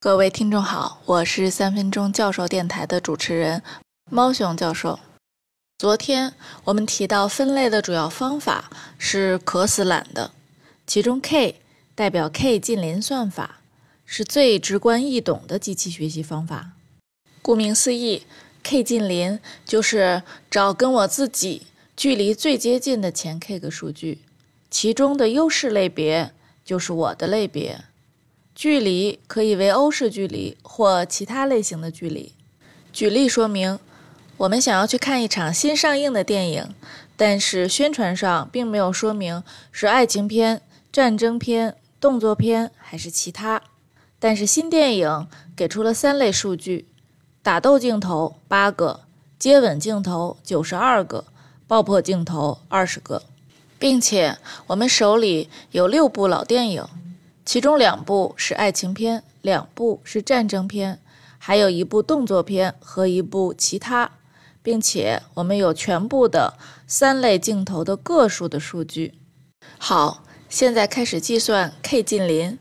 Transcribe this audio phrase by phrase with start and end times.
[0.00, 3.64] 各位听众好，我是三分钟教授电台的主持人
[4.08, 5.00] 猫熊教授。
[5.76, 10.30] 昨天我们提到分类的主要方法是可死懒的，
[10.86, 11.60] 其中 K
[11.96, 13.58] 代表 K 近邻算法，
[14.06, 16.70] 是最直观易懂的机器学习方法。
[17.42, 18.22] 顾名思义
[18.62, 24.20] ，K 近邻就是找跟我自己距离最接近的前 K 个数据，
[24.70, 26.30] 其中的优势类别
[26.64, 27.80] 就是我的类别。
[28.58, 32.32] 距离可以为欧式距离或其他类型的距离。
[32.92, 33.78] 举例说明，
[34.36, 36.74] 我们想要去看一场新上映的电影，
[37.16, 40.60] 但是宣传上并没有说明是爱情片、
[40.90, 43.62] 战争片、动作片还是其他。
[44.18, 46.88] 但是新电影给出了三类数据：
[47.44, 49.02] 打斗镜头八个，
[49.38, 51.26] 接吻镜头九十二个，
[51.68, 53.22] 爆破镜头二十个，
[53.78, 54.36] 并且
[54.66, 56.84] 我们手里有六部老电影。
[57.48, 61.00] 其中两部是爱情片，两部是战争片，
[61.38, 64.10] 还有一部动作片和一部其他，
[64.62, 69.14] 并且我们有全部的三类镜头的个数的数据。
[69.78, 72.58] 好，现在开始计算 K 近邻。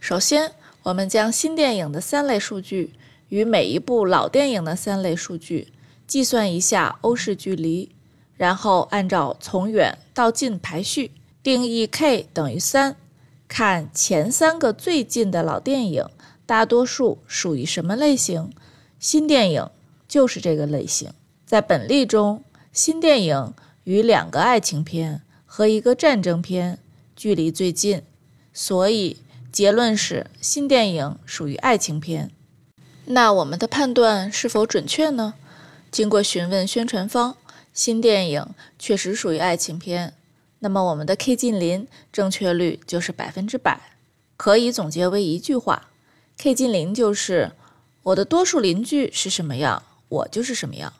[0.00, 2.92] 首先，我们将新电影的三类数据
[3.30, 5.68] 与每一部老电影的三类数据
[6.06, 7.90] 计算一下欧式距离，
[8.36, 12.96] 然后按照从远到近排序，定义 K 等于三。
[13.48, 16.04] 看前三个最近的老电影，
[16.44, 18.50] 大多数属于什么类型？
[18.98, 19.70] 新电影
[20.08, 21.12] 就是这个类型。
[21.44, 26.78] 在本例中，新电影与两个爱情片和一个战争片
[27.14, 28.02] 距离最近，
[28.52, 29.18] 所以
[29.52, 32.30] 结论是新电影属于爱情片。
[33.06, 35.34] 那我们的判断是否准确呢？
[35.92, 37.36] 经过询问宣传方，
[37.72, 38.46] 新电影
[38.78, 40.14] 确实属于爱情片。
[40.60, 43.92] 那么我们的 K 近邻正确率就是百分之百，
[44.36, 45.90] 可以总结为一句话
[46.38, 47.52] ：K 近邻就是
[48.02, 50.92] 我的多数邻居是什么样，我就是什么样。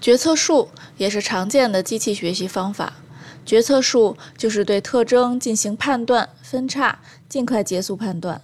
[0.00, 2.94] 决策树也是常见的机器学习方法，
[3.44, 8.42] 决策树就是对特征进行判断、分叉，尽快结束判断。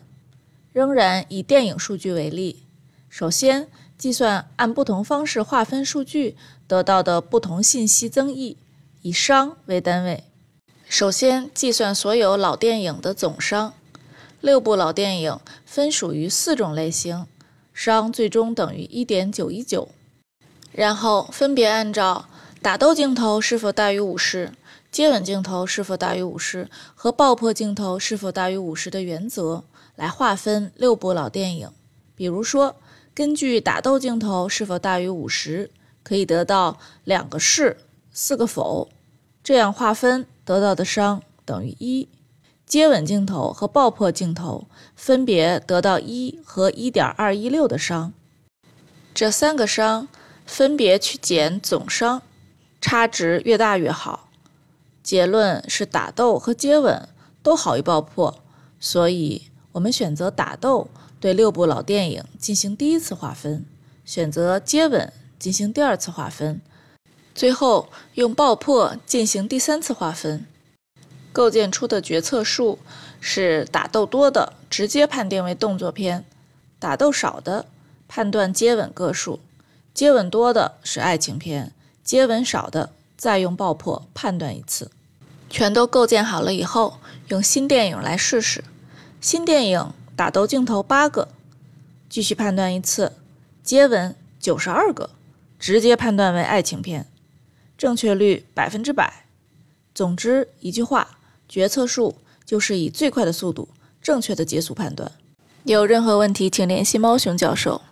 [0.72, 2.64] 仍然以电影数据为例，
[3.08, 3.68] 首先
[3.98, 6.36] 计算按不同方式划分数据
[6.66, 8.56] 得到的不同信息增益，
[9.02, 10.24] 以商为单位。
[10.92, 13.72] 首先计算所有老电影的总商，
[14.42, 17.26] 六部老电影分属于四种类型，
[17.72, 19.88] 商最终等于一点九一九。
[20.70, 22.28] 然后分别按照
[22.60, 24.52] 打斗镜头是否大于五十、
[24.90, 29.64] 接吻镜头是否大于五十和爆破镜头是否大于五十的原则
[29.96, 31.70] 来划分六部老电影。
[32.14, 32.76] 比如说，
[33.14, 35.70] 根据打斗镜头是否大于五十，
[36.02, 37.78] 可以得到两个是，
[38.12, 38.90] 四个否。
[39.42, 42.08] 这样划分得到的商等于一，
[42.66, 44.66] 接吻镜头和爆破镜头
[44.96, 48.12] 分别得到一和一点二一六的商。
[49.14, 50.08] 这三个商
[50.46, 52.22] 分别去减总商，
[52.80, 54.28] 差值越大越好。
[55.02, 57.08] 结论是打斗和接吻
[57.42, 58.38] 都好于爆破，
[58.80, 60.88] 所以我们选择打斗
[61.20, 63.66] 对六部老电影进行第一次划分，
[64.04, 66.60] 选择接吻进行第二次划分。
[67.34, 70.46] 最后用爆破进行第三次划分，
[71.32, 72.78] 构建出的决策数
[73.20, 76.24] 是打斗多的直接判定为动作片，
[76.78, 77.66] 打斗少的
[78.06, 79.40] 判断接吻个数，
[79.94, 81.72] 接吻多的是爱情片，
[82.04, 84.90] 接吻少的再用爆破判断一次。
[85.48, 88.64] 全都构建好了以后，用新电影来试试。
[89.20, 91.28] 新电影打斗镜头八个，
[92.08, 93.12] 继续判断一次，
[93.62, 95.10] 接吻九十二个，
[95.58, 97.06] 直接判断为爱情片。
[97.82, 99.24] 正确率百分之百。
[99.92, 103.68] 总之一句话，决策树就是以最快的速度
[104.00, 105.10] 正确的结束判断。
[105.64, 107.82] 有任何问题，请联系猫熊教授。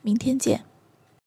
[0.00, 0.64] 明天见。